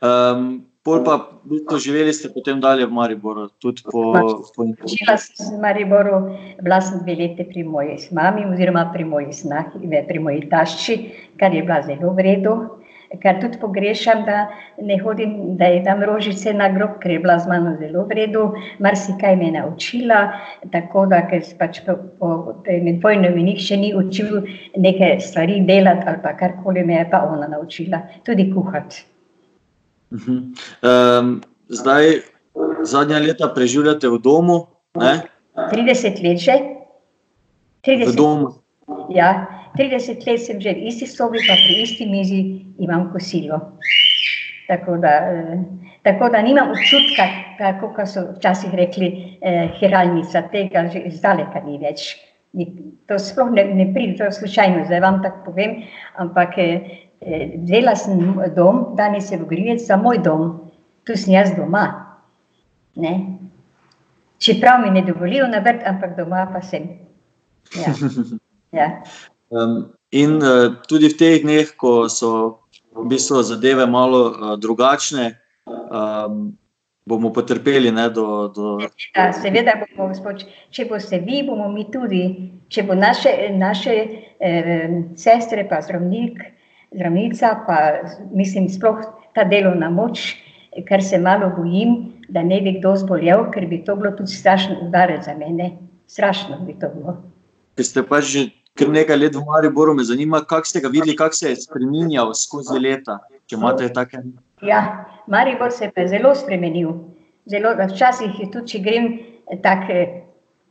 Um, 0.00 0.64
Pol 0.82 1.04
pa 1.06 1.14
živeli 1.78 2.10
ste 2.10 2.26
potem 2.34 2.58
dalje 2.58 2.86
v 2.86 2.90
Mariboru, 2.90 3.46
tudi 3.62 3.86
po 3.86 4.10
Internetovi. 4.66 4.90
Živela 4.90 5.14
sem 5.14 5.54
v 5.54 5.60
Mariboru, 5.62 6.16
bila 6.58 6.80
sem 6.82 6.98
dve 7.06 7.14
leti 7.14 7.46
pri 7.46 7.62
moji 7.62 8.10
mami 8.10 8.42
oziroma 8.50 8.90
pri 8.90 9.06
moji 9.06 9.30
snahi, 9.30 9.78
pri 9.78 10.18
moji 10.18 10.48
tašči, 10.50 10.94
kar 11.38 11.54
je 11.54 11.62
bila 11.62 11.82
zelo 11.86 12.10
v 12.10 12.26
redu. 12.26 12.54
Kar 13.22 13.38
tudi 13.38 13.60
pogrešam, 13.60 14.24
da 14.24 14.48
ne 14.80 14.96
hodim, 14.98 15.54
da 15.60 15.68
je 15.68 15.84
tam 15.84 16.02
rožice 16.02 16.50
na 16.56 16.66
grob, 16.72 16.96
ker 16.98 17.12
je 17.12 17.20
bila 17.20 17.38
z 17.38 17.46
mano 17.46 17.76
zelo 17.76 18.06
v 18.08 18.16
redu, 18.18 18.46
marsikaj 18.80 19.36
me 19.36 19.52
je 19.52 19.60
naučila, 19.60 20.20
tako 20.72 21.06
da, 21.06 21.20
ker 21.28 21.44
pač 21.60 21.84
po, 21.86 21.94
po 22.18 22.32
med 22.66 23.04
vojnami 23.04 23.44
nihče 23.52 23.76
ni 23.76 23.92
učil 23.94 24.40
neke 24.80 25.20
stvari 25.20 25.60
delati 25.68 26.08
ali 26.08 26.24
pa 26.24 26.34
karkoli 26.34 26.82
me 26.82 26.98
je 26.98 27.08
pa 27.12 27.22
ona 27.28 27.52
naučila, 27.52 28.00
tudi 28.24 28.48
kuhati. 28.50 29.11
Um, 30.12 31.40
zdaj, 31.68 32.20
zadnja 32.84 33.18
leta 33.18 33.48
preživljate 33.54 34.08
v 34.08 34.18
domu. 34.20 34.66
Ne? 35.00 35.22
30 35.56 36.20
let 36.24 36.38
že. 36.38 36.56
30. 37.86 38.12
V 38.12 38.16
domu. 38.16 38.48
Ja, 39.08 39.48
30 39.78 40.20
let 40.26 40.40
sem 40.40 40.60
že 40.60 40.76
v 40.76 40.92
isti 40.92 41.08
sobi, 41.08 41.40
pa 41.48 41.56
pri 41.56 41.74
isti 41.82 42.04
mizi 42.06 42.40
imam 42.78 43.08
kosilo. 43.12 43.78
Tako 44.68 44.96
da, 45.00 45.08
eh, 45.08 45.58
tako 46.02 46.28
da 46.28 46.42
nimam 46.42 46.70
občutka, 46.70 47.24
kako 47.58 48.06
so 48.06 48.20
včasih 48.38 48.74
rekli, 48.74 49.38
eh, 49.40 49.72
hiralnica 49.80 50.42
tega, 50.52 50.88
že 50.92 51.10
zdaleka 51.10 51.60
ni 51.64 51.78
več. 51.78 52.16
Ni, 52.52 52.66
to 53.08 53.16
sploh 53.16 53.48
ne, 53.50 53.64
ne 53.74 53.86
pride, 53.94 54.18
to 54.18 54.28
je 54.28 54.32
slučajno, 54.36 54.84
zdaj 54.86 55.00
vam 55.00 55.22
tako 55.24 55.52
povem, 55.52 55.82
ampak 56.20 56.58
eh, 56.60 57.00
Vzela 57.22 57.94
sem 57.94 58.18
dom, 58.56 58.96
danes 58.98 59.30
je 59.30 59.38
v 59.38 59.46
Grivec, 59.46 59.86
za 59.86 59.94
moj 59.96 60.18
dom, 60.18 60.58
tu 61.06 61.14
sem 61.14 61.36
jaz 61.36 61.52
doma. 61.54 62.18
Ne? 62.98 63.38
Čeprav 64.42 64.82
mi 64.82 64.90
ne 64.90 65.04
dovolijo 65.06 65.46
na 65.46 65.62
vrt, 65.62 65.86
ampak 65.86 66.16
doma 66.18 66.48
pa 66.52 66.62
sem. 66.62 66.98
Ja. 67.78 67.94
Ja. 68.72 69.04
Um, 69.52 69.92
in 70.16 70.40
uh, 70.40 70.80
tudi 70.88 71.12
v 71.12 71.16
teh 71.20 71.42
dneh, 71.44 71.76
ko 71.76 72.08
so 72.08 72.64
v 72.96 73.04
bistvu 73.04 73.44
zadeve 73.44 73.84
malo 73.84 74.32
uh, 74.32 74.56
drugačne, 74.56 75.36
um, 75.68 76.56
bomo 77.06 77.32
potrpeli. 77.32 77.92
Ne, 77.92 78.08
do, 78.10 78.48
do... 78.48 78.78
Ja, 79.16 79.32
seveda 79.32 79.74
bomo, 79.80 80.08
gospod, 80.12 80.44
če 80.70 80.86
boste 80.90 81.20
vi, 81.22 81.42
bomo 81.46 81.68
mi 81.72 81.86
tudi. 81.90 82.22
Če 82.72 82.86
bo 82.88 82.96
naše, 82.96 83.32
naše 83.56 83.96
eh, 84.40 84.86
sestre, 85.20 85.66
pa 85.68 85.82
zdravnik, 85.84 86.40
zdravnica, 86.94 87.52
pa 87.66 87.78
mislim, 88.32 88.70
sploh 88.72 89.02
ta 89.36 89.44
delovna 89.48 89.90
moč, 89.92 90.36
kar 90.88 91.02
se 91.04 91.18
malo 91.20 91.50
bojim, 91.56 92.12
da 92.32 92.42
ne 92.42 92.60
bi 92.64 92.78
kdo 92.78 92.94
zbolel, 92.96 93.48
ker 93.52 93.66
bi 93.68 93.82
to 93.84 93.96
bilo 93.96 94.14
tudi 94.16 94.32
strašno 94.32 94.78
udarec 94.86 95.24
za 95.24 95.34
mene. 95.36 95.76
Strašno 96.08 96.58
bi 96.66 96.76
to 96.80 96.88
bilo. 96.94 97.16
Ker 97.76 97.86
ste 97.88 98.02
pa 98.04 98.20
že 98.20 98.50
kar 98.76 98.88
nekaj 98.88 99.16
let 99.16 99.36
v 99.36 99.44
Mariboru, 99.44 99.94
me 99.94 100.04
zanima, 100.04 100.40
kako 100.48 100.68
ste 100.68 100.80
ga 100.80 100.88
videli, 100.88 101.16
kako 101.16 101.36
se 101.36 101.50
je 101.50 101.60
spremenjal 101.66 102.32
skozi 102.36 102.78
leta. 102.80 103.18
Če 103.46 103.56
imate 103.56 103.88
take. 103.92 104.20
Ja, 104.62 105.06
Maribor 105.26 105.70
se 105.70 105.90
je 105.96 106.08
zelo 106.08 106.34
spremenil. 106.34 106.92
Zelo, 107.46 107.74
včasih 107.74 108.40
je 108.40 108.50
tudi, 108.50 108.66
če 108.72 108.78
grem 108.78 109.08
tak, 109.62 109.88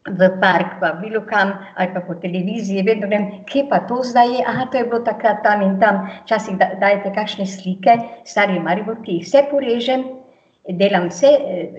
v 0.09 0.29
park, 0.41 0.79
pa 0.81 0.97
bilo 0.97 1.21
kam, 1.21 1.53
ali 1.77 1.93
pa 1.93 2.01
po 2.01 2.15
televiziji, 2.17 2.81
vedno 2.81 3.05
vem, 3.07 3.45
kje 3.45 3.67
pa 3.69 3.83
to 3.85 4.01
zdaj 4.03 4.33
je. 4.33 4.41
Aha, 4.47 4.65
to 4.71 4.77
je 4.77 4.87
bilo 4.89 4.99
takrat 5.05 5.43
tam 5.43 5.61
in 5.61 5.77
tam. 5.79 6.09
Včasih 6.25 6.57
da, 6.57 6.71
dajete 6.81 7.13
kakšne 7.13 7.45
slike, 7.45 7.97
stari 8.25 8.57
Maribor, 8.59 8.97
ki 9.05 9.19
jih 9.19 9.27
vse 9.27 9.45
porežem, 9.51 10.07
delam 10.65 11.11
vse, 11.11 11.29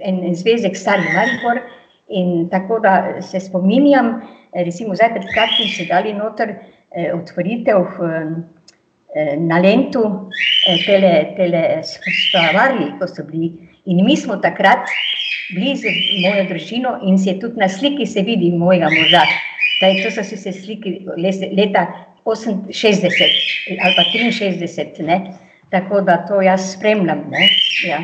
en, 0.06 0.22
en 0.22 0.38
zvezek 0.38 0.78
stari 0.78 1.08
Maribor. 1.16 1.64
In 2.12 2.48
tako 2.52 2.78
da 2.78 3.22
se 3.22 3.40
spominjam, 3.40 4.20
recimo 4.54 4.94
zdaj 4.94 5.16
pred 5.16 5.26
kratkim 5.32 5.70
so 5.72 5.86
dali 5.88 6.12
noter 6.14 6.54
eh, 6.92 7.10
otvoritev 7.14 7.86
eh, 8.06 8.34
na 9.38 9.58
Lentu, 9.58 10.30
eh, 10.66 10.78
tele, 10.86 11.34
tele 11.36 11.82
ko 12.98 13.06
so 13.06 13.24
bili. 13.24 13.52
In 13.84 14.04
mi 14.04 14.16
smo 14.16 14.36
takrat 14.36 14.88
bili 15.54 15.76
z 15.76 15.84
mojo 16.22 16.44
družino 16.48 16.98
in 17.02 17.18
se 17.18 17.38
tudi 17.40 17.60
na 17.60 17.68
sliki 17.68 18.06
se 18.06 18.22
vidi 18.22 18.50
mojega 18.50 18.88
moža. 18.90 19.22
Taj, 19.80 20.02
to 20.02 20.10
so 20.10 20.22
se 20.24 20.52
sliki 20.52 21.02
leta 21.56 21.86
68 22.24 22.62
ali 23.82 23.94
pa 23.96 24.02
63, 24.14 25.02
ne? 25.02 25.38
tako 25.70 26.00
da 26.00 26.26
to 26.26 26.42
jaz 26.42 26.72
spremljam. 26.74 27.30
Ja. 27.88 28.00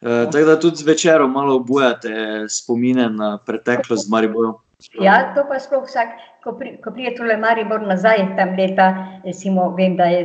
Uh, 0.00 0.30
tako 0.32 0.44
da 0.44 0.60
tudi 0.60 0.76
zvečer 0.76 1.26
malo 1.26 1.56
obujate 1.56 2.10
spomine 2.48 3.08
na 3.10 3.38
preteklost 3.46 4.06
z 4.06 4.10
Mariborom. 4.10 4.54
Ja, 5.02 5.34
to 5.34 5.42
pa 5.48 5.58
sploh 5.58 5.86
vsak, 5.86 6.08
ko, 6.48 6.56
pri, 6.56 6.72
ko 6.80 6.92
pride 6.96 7.12
tole 7.18 7.36
Maribor 7.36 7.84
nazaj, 7.84 8.24
tam 8.40 8.56
leta, 8.56 8.88
recimo, 9.24 9.68
vem, 9.76 9.98
da 10.00 10.08
je 10.08 10.24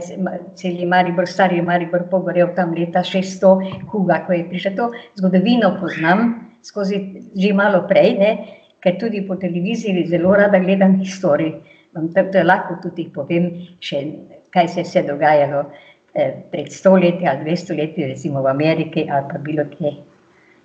celi 0.56 0.88
Maribor, 0.88 1.28
stari 1.28 1.60
Maribor 1.62 2.08
pogorel 2.12 2.54
tam 2.56 2.72
leta 2.78 3.04
600, 3.04 3.84
Huga, 3.92 4.24
ko 4.24 4.38
je 4.38 4.48
prišel 4.48 4.78
to, 4.80 4.90
zgodovino 5.20 5.76
poznam 5.82 6.28
skozi 6.64 7.02
že 7.36 7.52
malo 7.52 7.84
prej, 7.90 8.14
ne, 8.20 8.32
ker 8.80 8.96
tudi 9.00 9.26
po 9.28 9.36
televiziji 9.36 10.08
zelo 10.08 10.32
rada 10.40 10.60
gledam 10.64 10.96
historijo. 11.02 11.60
Vam 11.94 12.08
to 12.16 12.42
lahko 12.42 12.80
tudi 12.82 13.10
povem, 13.14 13.52
še, 13.84 14.00
kaj 14.56 14.72
se 14.72 14.88
je 14.88 15.04
dogajalo. 15.12 15.68
Eh, 16.14 16.46
pred 16.52 16.70
stoletji 16.70 17.26
ali 17.26 17.42
dve 17.42 17.56
stoletji, 17.58 18.06
recimo 18.06 18.42
v 18.46 18.48
Ameriki 18.48 19.08
ali 19.10 19.26
pa 19.32 19.40
bilo 19.42 19.64
kje. 19.66 19.96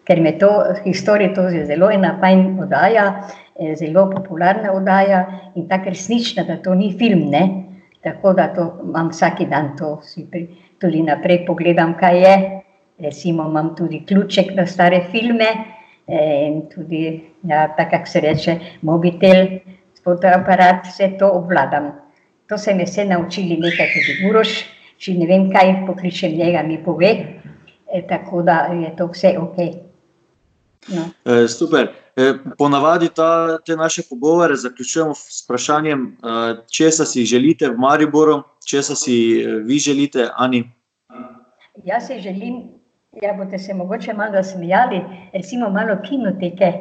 Ker 0.05 0.21
me 0.21 0.35
to, 0.39 0.49
historija, 0.85 1.33
to 1.33 1.47
je 1.49 1.63
zelo 1.65 1.89
ena 1.91 2.19
fajn 2.21 2.59
oddaja, 2.61 3.05
eh, 3.09 3.48
zelo 3.77 4.11
popularna 4.11 4.73
oddaja 4.73 5.25
in 5.57 5.69
tako 5.69 5.91
resnična, 5.91 6.45
da 6.45 6.57
to 6.63 6.75
ni 6.75 6.93
film. 6.99 7.31
Ne? 7.31 7.43
Tako 8.03 8.33
da 8.33 8.49
to 8.55 8.69
imam 8.85 9.11
vsak 9.11 9.43
dan, 9.51 9.77
to 9.79 9.99
si 10.03 10.27
tudi 10.79 11.03
naprej 11.03 11.45
pogledam, 11.47 11.95
kaj 11.99 12.21
je. 12.23 12.35
Recimo 12.99 13.49
imam 13.49 13.75
tudi 13.77 14.05
ključek 14.07 14.55
na 14.55 14.67
stare 14.67 15.05
filme 15.11 15.49
eh, 16.07 16.49
in 16.49 16.63
tudi, 16.75 17.21
ja, 17.43 17.69
tako 17.77 17.91
kako 17.91 18.07
se 18.07 18.21
reče, 18.21 18.57
mobitel, 18.83 19.47
fotoaparat, 20.05 20.87
vse 20.87 21.13
to 21.19 21.31
obvladam. 21.31 21.93
To 22.49 22.59
se 22.59 22.75
mi 22.75 22.85
vse 22.85 23.05
naučili 23.05 23.57
nekaj 23.61 23.87
tudi 23.95 24.29
uroš 24.31 24.79
če 24.99 25.15
ne 25.19 25.29
vem, 25.31 25.47
kaj 25.53 25.75
pokličem 25.87 26.35
njega, 26.39 26.65
mi 26.67 26.79
pove. 26.85 27.13
E, 27.89 28.03
tako 28.09 28.43
da 28.47 28.67
je 28.75 28.91
to 28.99 29.09
vse 29.13 29.35
ok. 29.41 29.61
No. 30.95 31.07
E, 31.25 31.47
super. 31.49 31.89
E, 32.19 32.35
ponavadi 32.59 33.09
ta, 33.15 33.59
te 33.67 33.77
naše 33.77 34.03
pogovore 34.11 34.57
zaključujemo 34.57 35.15
s 35.15 35.45
vprašanjem, 35.45 36.01
e, 36.03 36.55
če 36.67 36.91
si 36.91 37.25
želite 37.25 37.69
v 37.71 37.79
Mariboru, 37.79 38.41
če 38.67 38.83
si 38.83 39.19
e, 39.39 39.53
vi 39.63 39.79
želite, 39.79 40.27
Ani. 40.35 40.65
Jaz 41.85 42.09
si 42.09 42.19
želim, 42.19 42.57
da 43.21 43.27
ja, 43.29 43.35
boste 43.39 43.59
se 43.59 43.75
mogoče 43.75 44.17
malo 44.19 44.43
smejali, 44.43 44.99
recimo 45.33 45.71
malo 45.71 45.95
kinoteke 46.03 46.73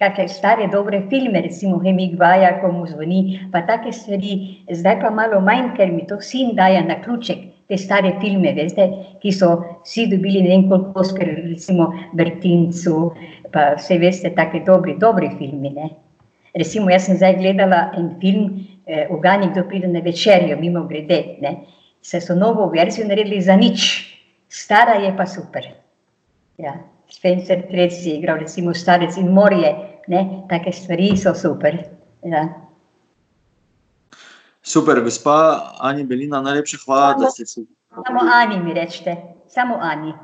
kakšne 0.00 0.28
stare, 0.28 0.68
dobre 0.72 1.02
filme, 1.10 1.44
recimo 1.44 1.76
Hemik 1.84 2.16
Baja, 2.16 2.54
ko 2.62 2.72
mu 2.72 2.86
zvoni, 2.88 3.50
pa 3.52 3.66
take 3.68 3.92
stvari, 3.92 4.64
zdaj 4.72 5.00
pa 5.00 5.10
malo 5.10 5.40
manj, 5.44 5.74
ker 5.76 5.92
mi 5.92 6.06
to 6.06 6.20
sin 6.20 6.56
daje 6.56 6.80
na 6.84 6.96
ključek. 7.02 7.44
Te 7.66 7.76
stare 7.76 8.12
filme, 8.20 8.52
veste, 8.54 8.84
ki 9.18 9.32
so 9.34 9.48
vsi 9.82 10.06
dobili 10.12 10.42
ne 10.44 10.52
vem 10.52 10.68
koliko, 10.70 11.02
ker 11.16 11.32
recimo 11.48 11.88
Bertincu, 12.14 13.10
pa 13.52 13.72
vse 13.74 13.98
veste, 13.98 14.30
take 14.36 14.62
dobri, 14.66 14.94
dobri 15.02 15.32
filmi. 15.38 15.72
Ne? 15.74 15.90
Recimo, 16.54 16.90
jaz 16.94 17.08
sem 17.08 17.18
zdaj 17.18 17.40
gledala 17.40 17.88
en 17.98 18.12
film, 18.20 18.60
eh, 18.86 19.08
Ugani, 19.10 19.50
kdo 19.50 19.66
pride 19.66 19.90
na 19.90 20.00
večerjo, 20.00 20.60
mimo 20.60 20.86
grede, 20.86 21.38
ne? 21.42 21.56
se 22.06 22.20
so 22.20 22.34
novo 22.34 22.68
verzijo 22.70 23.08
naredili 23.08 23.40
za 23.42 23.56
nič, 23.56 23.82
stara 24.48 24.94
je 25.02 25.16
pa 25.16 25.26
super. 25.26 25.66
Ja. 26.58 26.76
Spencer 27.10 27.62
Tracy 27.70 28.08
je 28.08 28.14
igral, 28.16 28.38
recimo 28.38 28.74
Starec 28.74 29.16
in 29.16 29.28
Morje, 29.32 29.74
ne, 30.08 30.42
take 30.48 30.72
stvari 30.72 31.16
so 31.16 31.34
super. 31.34 31.78
Ja. 32.22 32.65
Super, 34.66 35.00
gospa 35.04 35.36
Ani 35.78 36.04
Belina, 36.04 36.40
najlepša 36.42 36.78
hvala, 36.84 37.12
samo, 37.12 37.24
da 37.24 37.30
ste 37.30 37.46
se. 37.46 37.60
Samo 37.94 38.20
Ani 38.34 38.58
mi 38.58 38.74
rečete, 38.74 39.16
samo 39.48 39.78
Ani. 39.80 40.14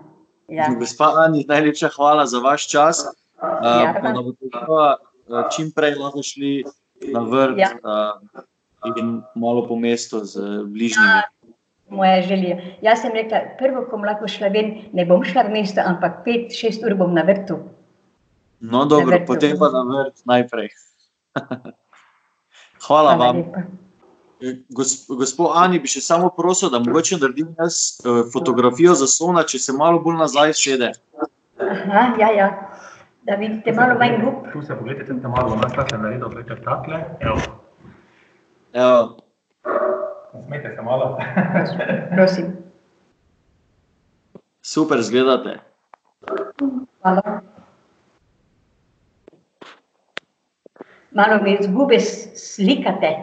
Ja. 0.48 0.66
Gospa 0.78 1.12
Ani, 1.24 1.44
najlepša 1.48 1.92
hvala 1.96 2.26
za 2.26 2.42
vaš 2.42 2.68
čas. 2.68 3.04
Ja. 3.42 3.94
Uh, 3.96 4.12
da 4.14 4.22
boste 4.22 4.46
čim 5.56 5.70
prej 5.74 5.94
lahko 5.98 6.22
šli 6.22 6.64
na 7.14 7.22
vrt 7.26 7.58
ja. 7.58 7.70
uh, 7.82 8.42
in 8.98 9.22
malo 9.34 9.66
po 9.68 9.76
mestu 9.76 10.24
z 10.24 10.62
bližnjimi. 10.66 11.06
Ja 11.06 11.22
moja 11.92 12.22
želja. 12.22 12.56
Jaz 12.82 13.00
sem 13.00 13.12
rekla, 13.12 13.38
prvo, 13.58 13.84
ko 13.84 13.96
bom 13.96 14.06
lahko 14.08 14.28
šla 14.28 14.48
ven, 14.52 14.72
ne 14.92 15.04
bom 15.06 15.24
šla 15.24 15.46
v 15.48 15.54
mesto, 15.58 15.84
ampak 15.84 16.22
pet, 16.24 16.54
šest 16.56 16.84
ur 16.86 16.96
bom 16.98 17.14
na 17.14 17.24
vrtu. 17.28 17.58
No, 18.60 18.84
dobro, 18.84 19.16
vrtu. 19.16 19.26
potem 19.26 19.58
pa 19.58 19.70
na 19.74 19.82
vrt 19.88 20.24
najprej. 20.24 20.70
Hvala, 22.86 23.14
Hvala 23.14 23.32
vam. 23.32 23.42
Gospod 24.74 25.52
Ani, 25.54 25.78
bi 25.78 25.90
še 25.90 26.00
samo 26.02 26.30
prosil, 26.36 26.70
da 26.72 26.80
mogoče 26.82 27.18
naredim 27.20 27.52
jaz 27.58 27.78
uh, 28.02 28.22
fotografijo 28.32 28.94
za 28.98 29.06
slona, 29.06 29.44
če 29.46 29.60
se 29.62 29.74
malo 29.76 30.00
bolj 30.02 30.18
nazaj 30.18 30.54
sede. 30.58 30.92
Aha, 31.62 32.06
ja, 32.18 32.30
ja. 32.36 32.48
Da 33.22 33.36
vidite 33.38 33.72
malo 33.72 33.94
manj 34.00 34.18
gub. 34.24 34.48
Tu 34.52 34.62
se 34.66 34.74
pogledajte, 34.74 35.14
da 35.22 35.30
malo 35.30 35.56
nazaj 35.60 35.86
se 35.90 35.98
naredil, 35.98 36.28
gledajte 36.28 36.64
takle. 36.64 37.04
Evo. 37.20 37.38
Evo. 38.72 39.16
Smete 40.46 40.74
se 40.74 40.82
malo. 40.82 41.18
Prosim. 42.16 42.50
Super, 44.62 45.02
zgledate. 45.02 45.58
Hvala. 47.02 47.40
Malo 51.14 51.42
mi 51.42 51.56
izgube 51.60 52.00
slikate, 52.00 53.16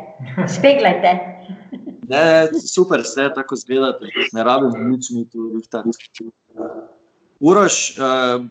speglajte. 0.47 1.19
Ne, 2.09 2.49
super 2.73 3.03
ste, 3.05 3.27
tako 3.33 3.55
zgledate. 3.55 4.07
Ne 4.33 4.43
rabim 4.43 4.73
nič 4.89 5.11
mi 5.13 5.29
tu 5.29 5.51
rihtati. 5.53 6.25
Uroš, 7.39 7.97
eh, 7.97 8.01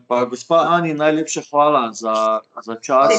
pa 0.07 0.23
gospa 0.25 0.63
Ani, 0.69 0.93
najlepša 0.93 1.41
hvala 1.51 1.91
za, 1.91 2.39
za 2.65 2.75
čas. 2.75 3.11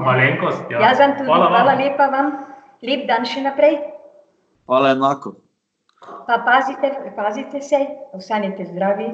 Malenkost. 0.00 0.68
Ja. 0.70 0.80
Jaz 0.80 1.00
vam 1.00 1.16
tudi 1.16 1.30
hvala, 1.30 1.48
hvala 1.48 1.74
lepa 1.80 2.06
vam. 2.12 2.32
Lep 2.82 3.08
dan 3.08 3.24
še 3.24 3.42
naprej. 3.42 3.80
Hvala 4.68 4.92
enako. 4.92 5.34
Pa 6.28 6.38
pazite, 6.44 6.92
pazite 7.16 7.64
se, 7.64 7.80
ostanite 8.12 8.68
zdravi 8.68 9.08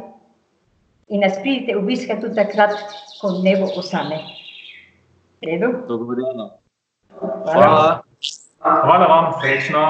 in 1.08 1.20
nas 1.20 1.38
pridite 1.38 1.76
obiskati 1.78 2.20
tudi 2.20 2.34
takrat, 2.34 2.74
ko 3.20 3.38
ne 3.46 3.54
bo 3.60 3.70
osame. 3.78 4.18
Redu? 5.46 5.86
Dogovorjeno. 5.88 6.50
Hvala. 7.52 8.02
Hvala 8.60 9.06
vam, 9.06 9.32
srečno. 9.40 9.80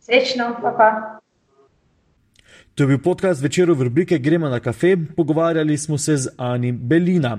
Srečno, 0.00 0.56
pa 0.62 0.70
pa. 0.78 1.20
To 2.74 2.82
je 2.82 2.86
bil 2.86 2.98
podcast 3.02 3.42
večerov 3.42 3.76
v 3.76 3.90
rubrike 3.90 4.18
Gremo 4.18 4.48
na 4.48 4.60
kafe, 4.60 4.96
pogovarjali 5.16 5.78
smo 5.78 5.98
se 5.98 6.16
z 6.16 6.28
Ani 6.38 6.72
Belina. 6.72 7.38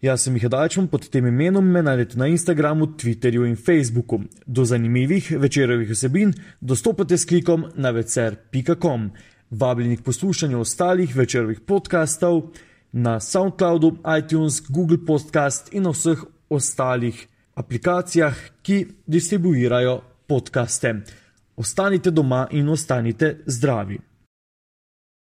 Jaz 0.00 0.22
sem 0.24 0.36
jih 0.36 0.48
dačem 0.48 0.86
pod 0.88 1.04
tem 1.12 1.26
imenom, 1.26 1.64
me 1.64 1.82
najdete 1.82 2.18
na 2.18 2.26
Instagramu, 2.26 2.86
Twitterju 2.96 3.44
in 3.46 3.56
Facebooku. 3.56 4.20
Do 4.46 4.64
zanimivih 4.64 5.28
večerovih 5.38 5.90
vsebin 5.90 6.32
dostopate 6.60 7.18
s 7.18 7.28
klikom 7.28 7.66
na 7.74 7.90
vecer.com. 7.90 9.10
Vabljeni 9.50 9.96
k 9.96 10.02
poslušanju 10.02 10.60
ostalih 10.60 11.16
večerovih 11.16 11.60
podkastov 11.60 12.42
na 12.92 13.20
SoundCloudu, 13.20 13.96
iTunes, 14.18 14.62
Google 14.68 14.98
Podcast 15.06 15.74
in 15.74 15.82
na 15.82 15.90
vseh 15.90 16.24
ostalih 16.50 17.26
aplikacijah, 17.54 18.36
ki 18.62 18.86
distribuirajo 19.06 20.00
podkaste. 20.26 20.94
Ostanite 21.56 22.10
doma 22.10 22.46
in 22.50 22.68
ostanite 22.68 23.36
zdravi. 23.46 23.98